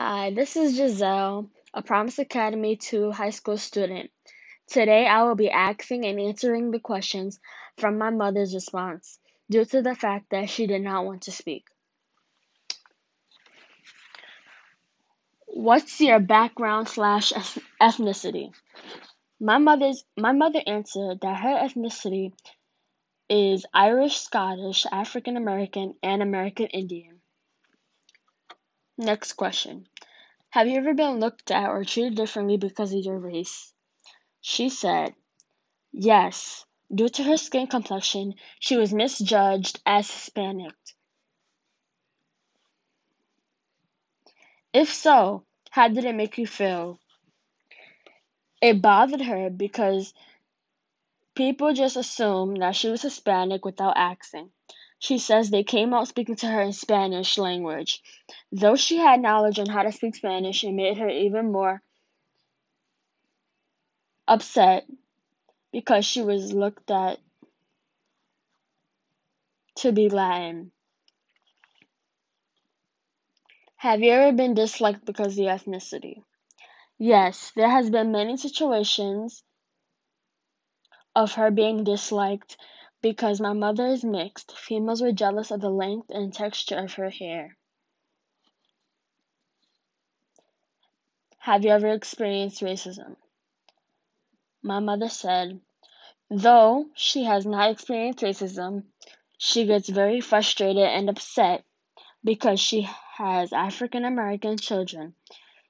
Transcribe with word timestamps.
Hi, 0.00 0.30
this 0.30 0.54
is 0.54 0.76
Giselle, 0.76 1.50
a 1.74 1.82
Promise 1.82 2.20
Academy 2.20 2.76
2 2.76 3.10
high 3.10 3.30
school 3.30 3.58
student. 3.58 4.12
Today 4.68 5.08
I 5.08 5.24
will 5.24 5.34
be 5.34 5.50
asking 5.50 6.04
and 6.04 6.20
answering 6.20 6.70
the 6.70 6.78
questions 6.78 7.40
from 7.78 7.98
my 7.98 8.10
mother's 8.10 8.54
response 8.54 9.18
due 9.50 9.64
to 9.64 9.82
the 9.82 9.96
fact 9.96 10.26
that 10.30 10.50
she 10.50 10.68
did 10.68 10.82
not 10.82 11.04
want 11.04 11.22
to 11.22 11.32
speak. 11.32 11.64
What's 15.46 16.00
your 16.00 16.20
background 16.20 16.88
slash 16.88 17.32
ethnicity? 17.82 18.52
My 19.40 19.58
mother's 19.58 20.04
my 20.16 20.30
mother 20.30 20.62
answered 20.64 21.22
that 21.22 21.40
her 21.40 21.56
ethnicity 21.66 22.34
is 23.28 23.66
Irish, 23.74 24.18
Scottish, 24.18 24.86
African 24.92 25.36
American, 25.36 25.96
and 26.04 26.22
American 26.22 26.66
Indian. 26.66 27.17
Next 28.98 29.32
question. 29.32 29.88
Have 30.50 30.68
you 30.68 30.76
ever 30.78 30.94
been 30.94 31.20
looked 31.20 31.50
at 31.50 31.70
or 31.70 31.84
treated 31.84 32.16
differently 32.16 32.56
because 32.58 32.92
of 32.92 33.04
your 33.04 33.18
race? 33.18 33.72
She 34.40 34.68
said, 34.70 35.14
Yes. 35.92 36.66
Due 36.94 37.08
to 37.10 37.24
her 37.24 37.36
skin 37.36 37.66
complexion, 37.68 38.34
she 38.60 38.76
was 38.76 38.92
misjudged 38.94 39.80
as 39.86 40.10
Hispanic. 40.10 40.74
If 44.72 44.90
so, 44.94 45.44
how 45.70 45.88
did 45.88 46.06
it 46.06 46.14
make 46.14 46.38
you 46.38 46.46
feel? 46.46 46.98
It 48.62 48.80
bothered 48.80 49.20
her 49.22 49.50
because 49.50 50.14
people 51.34 51.72
just 51.72 51.96
assumed 51.96 52.60
that 52.60 52.76
she 52.76 52.90
was 52.90 53.02
Hispanic 53.02 53.64
without 53.64 53.96
asking. 53.96 54.52
She 54.98 55.18
says 55.18 55.50
they 55.50 55.62
came 55.62 55.94
out 55.94 56.08
speaking 56.08 56.36
to 56.36 56.46
her 56.48 56.60
in 56.60 56.72
Spanish 56.72 57.38
language. 57.38 58.02
Though 58.50 58.76
she 58.76 58.96
had 58.96 59.20
knowledge 59.20 59.58
on 59.58 59.66
how 59.66 59.82
to 59.82 59.92
speak 59.92 60.16
Spanish, 60.16 60.64
it 60.64 60.72
made 60.72 60.98
her 60.98 61.08
even 61.08 61.52
more 61.52 61.82
upset 64.26 64.86
because 65.72 66.04
she 66.04 66.22
was 66.22 66.52
looked 66.52 66.90
at 66.90 67.18
to 69.76 69.92
be 69.92 70.08
Latin. 70.08 70.72
Have 73.76 74.00
you 74.00 74.10
ever 74.10 74.36
been 74.36 74.54
disliked 74.54 75.04
because 75.04 75.38
of 75.38 75.44
your 75.44 75.54
ethnicity? 75.54 76.24
Yes, 76.98 77.52
there 77.54 77.70
has 77.70 77.90
been 77.90 78.10
many 78.10 78.36
situations 78.36 79.44
of 81.14 81.34
her 81.34 81.52
being 81.52 81.84
disliked 81.84 82.56
because 83.00 83.40
my 83.40 83.52
mother 83.52 83.86
is 83.86 84.04
mixed, 84.04 84.56
females 84.58 85.00
were 85.00 85.12
jealous 85.12 85.50
of 85.50 85.60
the 85.60 85.70
length 85.70 86.10
and 86.10 86.34
texture 86.34 86.78
of 86.78 86.94
her 86.94 87.10
hair. 87.10 87.56
Have 91.38 91.64
you 91.64 91.70
ever 91.70 91.88
experienced 91.88 92.60
racism? 92.60 93.16
My 94.62 94.80
mother 94.80 95.08
said, 95.08 95.60
though 96.28 96.86
she 96.94 97.24
has 97.24 97.46
not 97.46 97.70
experienced 97.70 98.24
racism, 98.24 98.84
she 99.38 99.64
gets 99.64 99.88
very 99.88 100.20
frustrated 100.20 100.82
and 100.82 101.08
upset 101.08 101.64
because 102.24 102.58
she 102.58 102.82
has 103.16 103.52
African 103.52 104.04
American 104.04 104.58
children. 104.58 105.14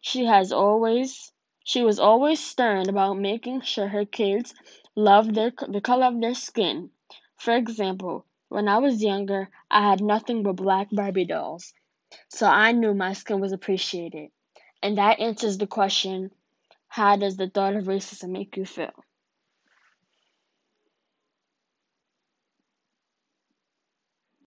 She 0.00 0.24
has 0.24 0.52
always 0.52 1.32
she 1.62 1.82
was 1.82 1.98
always 1.98 2.42
stern 2.42 2.88
about 2.88 3.18
making 3.18 3.60
sure 3.60 3.88
her 3.88 4.06
kids 4.06 4.54
love 4.96 5.34
their 5.34 5.52
the 5.68 5.82
color 5.82 6.06
of 6.06 6.20
their 6.20 6.34
skin 6.34 6.90
for 7.38 7.56
example, 7.56 8.26
when 8.48 8.68
I 8.68 8.78
was 8.78 9.02
younger, 9.02 9.50
I 9.70 9.88
had 9.88 10.02
nothing 10.02 10.42
but 10.42 10.54
black 10.56 10.88
Barbie 10.92 11.24
dolls, 11.24 11.72
so 12.28 12.46
I 12.46 12.72
knew 12.72 12.94
my 12.94 13.14
skin 13.14 13.40
was 13.40 13.52
appreciated. 13.52 14.30
And 14.82 14.98
that 14.98 15.20
answers 15.20 15.58
the 15.58 15.66
question 15.66 16.32
how 16.88 17.16
does 17.16 17.36
the 17.36 17.48
thought 17.50 17.76
of 17.76 17.84
racism 17.86 18.30
make 18.30 18.56
you 18.56 18.66
feel? 18.66 18.92